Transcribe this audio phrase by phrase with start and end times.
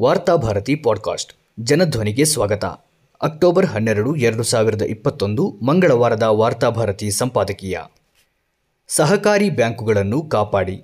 [0.00, 1.32] Varthabharati podcast.
[1.60, 2.64] ಜನಧ್ವನಿಗೆ ಸ್ವಾಗತ.
[3.22, 7.78] October ಹನ್ನೆರಡು, ಎರಡು ಸಾವಿರದ ಇಪ್ಪತ್ತೊಂದು, ಮಂಗಳವಾರದ ವಾರ್ತಾಭಾರತಿ ಸಂಪಾದಕೀಯ.
[8.88, 10.82] ಸಹಕಾರಿ ಬ್ಯಾಂಕುಗಳನ್ನು ಕಾಪಾಡಿ.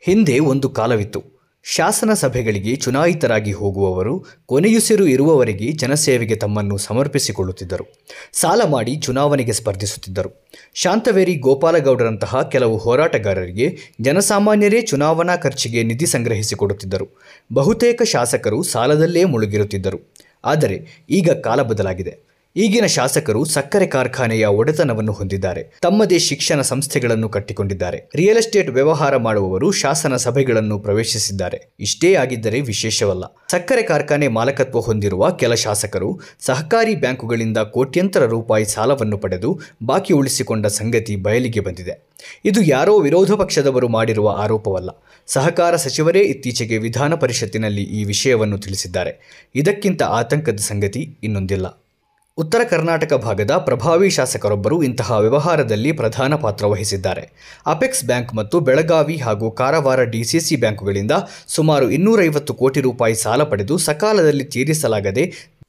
[0.00, 1.35] ಹಿಂದೆ ಒಂದು ಕಾಲವಿತ್ತು.
[1.68, 7.84] ಶಾಸನ ಸಭೆಗಳಿಗೆ ಚುನಾಯಿತರಾಗಿ ಹೋಗುವವರು ಕೊನೆಯುಸಿರು ಇರುವವರೆಗೆ ಜನಸೇವೆಗೆ ತಮ್ಮನ್ನು ಸಮರ್ಪಿಸಿಕೊಳ್ಳುತ್ತಿದ್ದರು.
[8.32, 10.46] ಸಾಲ ಮಾಡಿ ಚುನಾವಣೆಗೆ ಸ್ಪರ್ಧಿಸುತ್ತಿದ್ದರು.
[10.74, 17.08] ಶಾಂತವೇರಿ ಗೋಪಾಲಗೌಡರಂತಹ ಕೆಲವು ಹೋರಾಟಗಾರರಿಗೆ ಜನಸಾಮಾನ್ಯರೇ ಚುನಾವಣಾ ಖರ್ಚಿಗೆ ನಿಧಿ ಸಂಗ್ರಹಿಸಿಕೊಡುತ್ತಿದ್ದರು.
[17.52, 20.14] ಬಹುತೇಕ ಶಾಸಕರು ಸಾಲದಲ್ಲೇ ಮುಳುಗಿರುತ್ತಿದ್ದರು.
[20.44, 22.25] ಆದರೆ ಈಗ ಕಾಲ ಬದಲಾಗಿದೆ.
[22.56, 25.62] ಈಗಿನ ಶಾಸಕರು ಸಕ್ಕರೆ ಕಾರ್ಖಾನೆಯ ಒಡೆತನವನ್ನು ಹೊಂದಿದ್ದಾರೆ.
[25.82, 28.10] ತಮ್ಮದೇ ಶಿಕ್ಷಣ ಸಂಸ್ಥೆಗಳನ್ನು ಕಟ್ಟಿಕೊಂಡಿದ್ದಾರೆ.
[28.14, 31.72] ರಿಯಲ್ ಎಸ್ಟೇಟ್ ವ್ಯವಹಾರ ಮಾಡುವವರು ಶಾಸನ ಸಭೆಗಳನ್ನು ಪ್ರವೇಶಿಸಿದ್ದಾರೆ.
[31.80, 33.24] ಇಷ್ಟೇ ಆಗಿದ್ದರೆ ವಿಶೇಷವಲ್ಲ.
[33.50, 41.16] ಸಕ್ಕರೆ ಕಾರ್ಖಾನೆ ಮಾಲಕತ್ವ ಹೊಂದಿರುವ ಕೆಲ ಶಾಸಕರು ಸಹಕಾರಿ ಬ್ಯಾಂಕುಗಳಿಂದ ಕೋಟ್ಯಂತರ ರೂಪಾಯಿ ಸಾಲವನ್ನು ಪಡೆದು ಬಾಕಿ ಉಳಿಸಿಕೊಂಡ ಸಂಗತಿ
[41.16, 42.08] ಬಯಲಿಗೆ ಬಂದಿದೆ.
[42.44, 44.90] ಇದು ಯಾರೋ ವಿರೋಧ ಪಕ್ಷದವರು ಮಾಡಿರುವ ಆರೋಪವಲ್ಲ.
[45.26, 49.44] ಸಹಕಾರ ಸಚಿವರೇ ಇತ್ತೀಚೆಗೆ ವಿಧಾನ ಪರಿಷತ್ತಿನಲ್ಲಿ ಈ ವಿಷಯವನ್ನು ತಿಳಿಸಿದ್ದಾರೆ.
[49.54, 51.85] ಇದಕ್ಕಿಂತ ಆತಂಕದ ಸಂಗತಿ ಇನ್ನೊಂದಿಲ್ಲ.
[52.38, 57.22] ಉತ್ತರ ಕರ್ನಾಟಕ ಭಾಗದ ಪ್ರಭಾವಿ ಶಾಸಕರೊಬ್ಬರು ಇಂತಹ ವ್ಯವಹಾರದಲ್ಲಿ ಪ್ರಧಾನ ಪಾತ್ರ ವಹಿಸಿದ್ದಾರೆ.
[57.66, 61.14] ಅಪೆಕ್ಸ್ ಬ್ಯಾಂಕ್ ಮತ್ತು ಬೆಳಗಾವಿ ಹಾಗೂ ಕಾರವಾರ ಡಿಸಿಸಿ ಬ್ಯಾಂಕುಗಳಿಂದ
[61.48, 65.24] ಸುಮಾರು ಇನ್ನೂರೈವತ್ತು ಕೋಟಿ ರೂಪಾಯಿ ಸಾಲ ಪಡೆದು ಸಕಾಲದಲ್ಲಿ ತೀರಿಸಲಾಗದೆ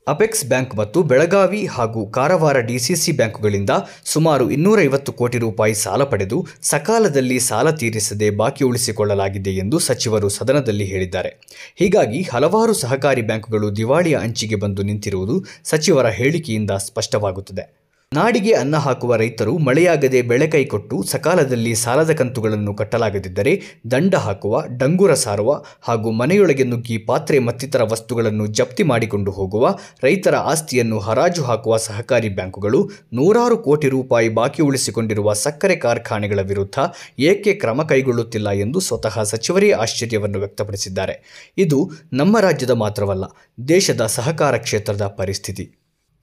[0.07, 3.69] ಅಪೆಕ್ಸ್ ಬ್ಯಾಂಕ್ ಮತ್ತು ಬೆಳಗಾವಿ ಹಾಗೂ ಕಾರವಾರ ಡಿಸಿಸಿ ಬ್ಯಾಂಕುಗಳಿಂದ
[4.05, 11.29] ಸುಮಾರು ಇನ್ನೂರೈವತ್ತು ಕೋಟಿ ರೂಪಾಯಿ ಸಾಲ ಪಡೆದು ಸಕಾಲದಲ್ಲಿ ಸಾಲ ತೀರಿಸದೆ ಬಾಕಿ ಉಳಿಸಿಕೊಳ್ಳಲಾಗಿದೆ ಎಂದು ಸಚಿವರು ಸದನದಲ್ಲಿ ಹೇಳಿದ್ದಾರೆ.
[11.75, 17.76] ಹೀಗಾಗಿ ಹಲವಾರು ಸಹಕಾರಿ ಬ್ಯಾಂಕುಗಳು ದಿವಾಳಿಯ ಅಂಚಿಗೆ ಬಂದು ನಿಂತಿರುವುದು ಸಚಿವರ ಹೇಳಿಕೆಯಿಂದ ಸ್ಪಷ್ಟವಾಗುತ್ತದೆ.
[18.11, 25.63] ನಾಡಿಗೆ ಅನ್ನ ಹಾಕುವ ರೈತರು ಮಳೆಯಾಗದೆ ಬೆಳೆ ಕೈಕೊಟ್ಟು ಸಕಾಲದಲ್ಲಿ ಸಾಲದ ಕಂತುಗಳನ್ನು ಕಟ್ಟಲಾಗದಿದ್ದರೆ ದಂಡ ಹಾಕುವ, ಡಂಗುರ ಸಾರುವ
[25.81, 32.89] ಹಾಗೂ ಮನೆಯೊಳಗೆ ನುಗ್ಗಿ ಪಾತ್ರೆ ಮತ್ತಿತರ ವಸ್ತುಗಳನ್ನು ಜಪ್ತಿ ಮಾಡಿಕೊಂಡು ಹೋಗುವ, ರೈತರ ಆಸ್ತಿಯನ್ನು ಹರಾಜು ಹಾಕುವ ಸಹಕಾರಿ ಬ್ಯಾಂಕುಗಳು
[33.13, 36.79] ನೂರಾರು ಕೋಟಿ ರೂಪಾಯಿ ಬಾಕಿ ಉಳಿಸಿಕೊಂಡಿರುವ ಸಕ್ಕರೆ ಕಾರ್ಖಾನೆಗಳ ವಿರುದ್ಧ
[37.19, 41.17] ಏಕೆ ಕ್ರಮ ಕೈಗೊಳ್ಳುತ್ತಿಲ್ಲ ಎಂದು ಸ್ವತಃ ಸಚಿವರೇ ಆಶ್ಚರ್ಯವನ್ನು ವ್ಯಕ್ತಪಡಿಸಿದ್ದಾರೆ.
[41.57, 43.25] ಇದು ನಮ್ಮ ರಾಜ್ಯದ ಮಾತ್ರವಲ್ಲ,
[43.69, 45.76] ದೇಶದ ಸಹಕಾರ ಕ್ಷೇತ್ರದ ಪರಿಸ್ಥಿತಿ.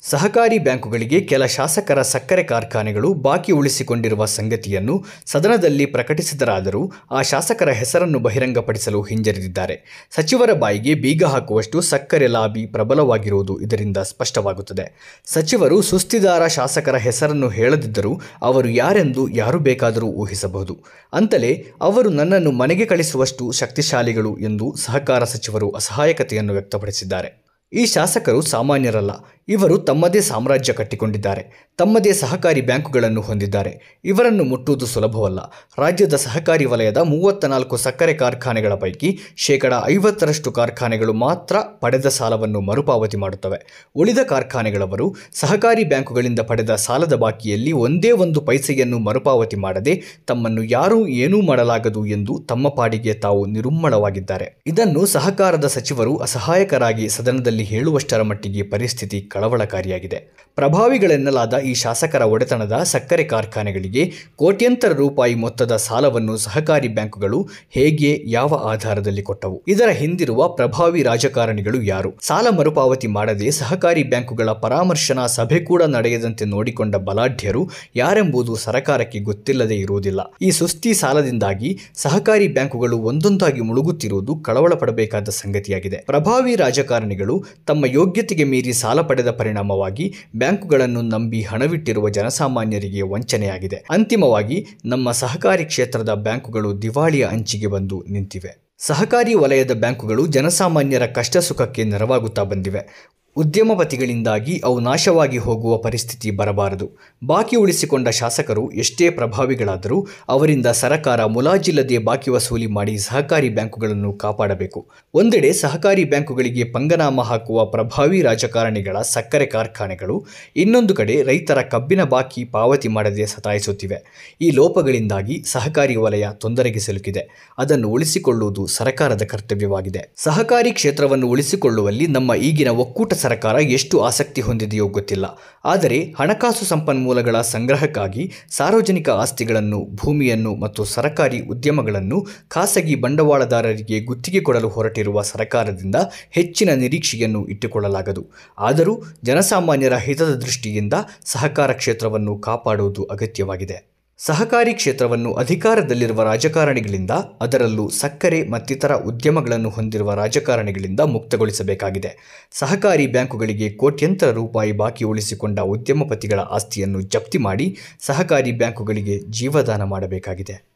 [0.04, 9.02] ಸಹಕಾರಿ ಬ್ಯಾಂಕುಗಳಿಗೆ ಕೆಲ ಶಾಸಕರ ಸಕ್ಕರೆ ಕಾರ್ಖಾನೆಗಳು ಬಾಕಿ ಉಳಿಸಿಕೊಂಡಿರುವ ಸಂಗತಿಯನ್ನು ಸದನದಲ್ಲಿ ಪ್ರಕಟಿಸಿದರಾದರೂ ಆ ಶಾಸಕರ ಹೆಸರನ್ನು ಬಹಿರಂಗಪಡಿಸಲು
[9.02, 10.08] ಹಿಂಜರಿದಿದ್ದಾರೆ.
[10.10, 14.92] ಸಚಿವರ ಬಾಯಿಗೆ ಬೀಗ ಹಾಕುವಷ್ಟು ಸಕ್ಕರೆ ಲಾಬಿ ಪ್ರಬಲವಾಗಿರುವುದು ಇದರಿಂದ ಸ್ಪಷ್ಟವಾಗುತ್ತದೆ.
[15.26, 20.76] ಸಚಿವರು ಸುಸ್ತಿದಾರ ಶಾಸಕರ ಹೆಸರನ್ನು ಹೇಳದಿದ್ದರೂ ಅವರು ಯಾರೆಂದು ಯಾರು ಬೇಕಾದರೂ ಊಹಿಸಬಹುದು.
[21.12, 27.43] ಅಂತಲೇ ಅವರು ನನ್ನನ್ನು ಮನೆಗೆ ಕಳಿಸುವಷ್ಟು ಶಕ್ತಿಶಾಲಿಗಳು ಎಂದು ಸಹಕಾರ ಸಚಿವರು ಅಸಹಾಯಕತೆಯನ್ನು ವ್ಯಕ್ತಪಡಿಸಿದ್ದಾರೆ.
[27.72, 29.12] ಈ ಶಾಸಕರು ಸಾಮಾನ್ಯರಲ್ಲ.
[29.48, 31.42] ಇವರು ತಮ್ಮದೇ ಸಾಮ್ರಾಜ್ಯ ಕಟ್ಟಿಕೊಂಡಿದ್ದಾರೆ.
[31.78, 34.00] ತಮ್ಮದೇ ಸಹಕಾರಿ ಬ್ಯಾಂಕುಗಳನ್ನು ಹೊಂದಿದ್ದಾರೆ.
[34.04, 35.40] ಇವರನ್ನು ಮುಟ್ಟುವುದು ಸುಲಭವಲ್ಲ.
[35.78, 43.16] ರಾಜ್ಯದ ಸಹಕಾರಿ ವಲಯದ ಮೂವತ್ತ ನಾಲ್ಕು ಸಕ್ಕರೆ ಕಾರ್ಖಾನೆಗಳ ಪೈಕಿ ಶೇಕಡ ಐವತ್ತರಷ್ಟು ಕಾರ್ಖಾನೆಗಳು ಮಾತ್ರ ಪಡೆದ ಸಾಲವನ್ನು ಮರುಪಾವತಿ
[43.16, 43.58] ಮಾಡುತ್ತವೆ.
[43.96, 51.40] ಉಳಿದ ಕಾರ್ಖಾನೆಗಳವರು ಸಹಕಾರಿ ಬ್ಯಾಂಕುಗಳಿಂದ ಪಡೆದ ಸಾಲದ ಬಾಕಿಯಲ್ಲಿ ಒಂದೇ ಒಂದು ಪೈಸೆಯನ್ನು ಮರುಪಾವತಿ ಮಾಡದೆ ತಮ್ಮನ್ನು ಯಾರೂ ಏನೂ
[51.40, 60.34] ಮಾಡಲಾಗದು ಎಂದು ತಮ್ಮ ಪಾಡಿಗೆ ತಾವು ನಿರುಮ್ಮಳವಾಗಿದ್ದಾರೆ ಇದನ್ನು ಸಹಕಾರದ ಸಚಿವರು ಅಸಹಾಯಕರಾಗಿ ಸದನದಲ್ಲಿ ಹೇಳುವಷ್ಟರ ಮಟ್ಟಿಗೆ ಪರಿಸ್ಥಿತಿ ಕಳವಳಕಾರಿಯಾಗಿದೆ.
[60.54, 69.22] ಪ್ರಭಾವಿಗಳೆನ್ನಲಾದ ಈ ಶಾಸಕರ ಒಡೆತನದ ಸಕ್ಕರೆ ಕಾರ್ಖಾನೆಗಳಿಗೆ ಕೋಟ್ಯಂತರ ರೂಪಾಯಿ ಮೊತ್ತದ ಸಾಲವನ್ನು ಸಹಕಾರಿ ಬ್ಯಾಂಕುಗಳು ಹೇಗೆ, ಯಾವ ಆಧಾರದಲ್ಲಿ
[69.22, 69.62] ಕೊಟ್ಟವು?
[69.68, 72.14] ಇದರ ಹಿಂದಿರುವ ಪ್ರಭಾವಿ ರಾಜಕಾರಣಿಗಳು ಯಾರು?
[72.20, 80.20] ಸಾಲ ಮರುಪಾವತಿ ಮಾಡದೆ ಸಹಕಾರಿ ಬ್ಯಾಂಕುಗಳ ಪರಾಮರ್ಶನಾ ಸಭೆ ಕೂಡ ನಡೆಯದಂತೆ ನೋಡಿಕೊಂಡ ಬಲಾಢ್ಯರು ಯಾರೆಂಬುದು ಸರಕಾರಕ್ಕೆ ಗೊತ್ತಿಲ್ಲದೆ ಇರುವುದಿಲ್ಲ.
[80.42, 85.96] ಈ ಸುಸ್ತಿ ಸಾಲದಿಂದಾಗಿ ಸಹಕಾರಿ ಬ್ಯಾಂಕುಗಳು ಒಂದೊಂದಾಗಿ ಮುಳುಗುತ್ತಿರುವುದು ಕಳವಳ ಪಡಬೇಕಾದ ಸಂಗತಿಯಾಗಿದೆ.
[85.96, 93.76] ಪ್ರಭಾವಿ ರಾಜಕಾರಣಿಗಳು ತಮ್ಮ ಯೋಗ್ಯತೆಗೆ ಮೀರಿ ಸಾಲ ಪಡೆದ ಪರಿಣಾಮವಾಗಿ ಬ್ಯಾಂಕುಗಳನ್ನು ನಂಬಿ ಹಣವಿಟ್ಟಿರುವ ಜನಸಾಮಾನ್ಯರಿಗೆ ವಂಚನೆಯಾಗಿದೆ.
[93.90, 98.64] ಅಂತಿಮವಾಗಿ, ನಮ್ಮ ಸಹಕಾರಿ ಕ್ಷೇತ್ರದ ಬ್ಯಾಂಕುಗಳು ದಿವಾಳಿಯ ಅಂಚಿಗೆ ಬಂದು ನಿಂತಿವೆ.
[98.78, 103.10] ಸಹಕಾರಿ ವಲಯದ ಬ್ಯಾಂಕುಗಳು ಜನಸಾಮಾನ್ಯರ ಕಷ್ಟ ಸುಖಕ್ಕೆ ನೆರವಾಗುತ್ತಾ ಬಂದಿವೆ.
[103.36, 106.90] ಉದ್ಯಮಪತಿಗಳಿಂದಾಗಿ ಅವು ನಾಶವಾಗಿ ಹೋಗುವ ಪರಿಸ್ಥಿತಿ ಬರಬಾರದು.
[107.26, 114.86] ಬಾಕಿ ಉಳಿಸಿಕೊಂಡ ಶಾಸಕರು ಎಷ್ಟೇ ಪ್ರಭಾವಿಗಳಾದರೂ ಅವರಿಂದ ಸರಕಾರ ಮುಲಾಜಿಲ್ಲದೆ ಬಾಕಿ ವಸೂಲಿ ಮಾಡಿ ಸಹಕಾರಿ ಬ್ಯಾಂಕುಗಳನ್ನು ಕಾಪಾಡಬೇಕು.
[115.14, 122.88] ಒಂದೆಡೆ ಸಹಕಾರಿ ಬ್ಯಾಂಕುಗಳಿಗೆ ಪಂಗನಾಮ ಹಾಕುವ ಪ್ರಭಾವಿ ರಾಜಕಾರಣಿಗಳ ಸಕ್ಕರೆ ಕಾರ್ಖಾನೆಗಳು, ಇನ್ನೊಂದು ಕಡೆ ರೈತರ ಕಬ್ಬಿನ ಬಾಕಿ ಪಾವತಿ
[122.88, 124.36] ಮಾಡದೆ ಸತಾಯಿಸುತ್ತಿವೆ.
[124.40, 127.52] ಈ ಲೋಪಗಳಿಂದಾಗಿ ಸಹಕಾರಿ ವಲಯ ತೊಂದರೆಗೆ ಸಿಲುಕಿದೆ.
[127.58, 130.12] ಅದನ್ನು ಉಳಿಸಿಕೊಳ್ಳುವುದು ಸರಕಾರದ ಕರ್ತವ್ಯವಾಗಿದೆ.
[130.16, 135.26] ಸಹಕಾರಿ ಕ್ಷೇತ್ರವನ್ನು ಉಳಿಸಿಕೊಳ್ಳುವಲ್ಲಿ ನಮ್ಮ ಈಗಿನ ಒಕ್ಕೂಟ ಸರ್ಕಾರ ಎಷ್ಟು ಆಸಕ್ತಿ ಹೊಂದಿದೆಯೋ ಗೊತ್ತಿಲ್ಲ.
[135.64, 142.18] ಆದರೆ ಹಣಕಾಸು ಸಂಪನ್ಮೂಲಗಳ ಸಂಗ್ರಹಕ್ಕಾಗಿ ಸಾರ್ವಜನಿಕ ಆಸ್ತಿಗಳನ್ನು, ಭೂಮಿಯನ್ನು ಮತ್ತು ಸರಕಾರಿ ಉದ್ಯಮಗಳನ್ನು
[142.48, 145.96] ಖಾಸಗಿ ಬಂಡವಾಳದಾರರಿಗೆ ಗುತ್ತಿಗೆ ಕೊಡಲು ಹೊರಟಿರುವ ಸರ್ಕಾರದಿಂದ
[146.30, 148.24] ಹೆಚ್ಚಿನ ನಿರೀಕ್ಷೆಯನ್ನು ಇಟ್ಟುಕೊಳ್ಳಲಾಗದು.
[148.58, 150.94] ಆದರೂ ಜನಸಾಮಾನ್ಯರ ಹಿತದ ದೃಷ್ಟಿಯಿಂದ
[151.24, 153.93] ಸಹಕಾರ ಕ್ಷೇತ್ರವನ್ನು ಕಾಪಾಡುವುದು ಅಗತ್ಯವಾಗಿದೆ.
[154.18, 162.16] ಸಹಕಾರಿ ಕ್ಷೇತ್ರವನ್ನು ಅಧಿಕಾರದಲ್ಲಿರುವ ರಾಜಕಾರಣಿಗಳಿಂದ, ಅದರಲ್ಲೂ ಸಕ್ಕರೆ ಮತ್ತಿತರ ಉದ್ಯಮಗಳನ್ನು ಹೊಂದಿರುವ ರಾಜಕಾರಣಿಗಳಿಂದ ಮುಕ್ತಗೊಳಿಸಬೇಕಾಗಿದೆ.
[162.52, 170.73] ಸಹಕಾರಿ ಬ್ಯಾಂಕುಗಳಿಗೆ ಕೋಟ್ಯಂತರ ರೂಪಾಯಿ ಬಾಕಿ ಉಳಿಸಿಕೊಂಡ ಉದ್ಯಮಪತಿಗಳ ಆಸ್ತಿಯನ್ನು ಜಪ್ತಿ ಮಾಡಿ ಸಹಕಾರಿ ಬ್ಯಾಂಕುಗಳಿಗೆ ಜೀವದಾನ ಮಾಡಬೇಕಾಗಿದೆ.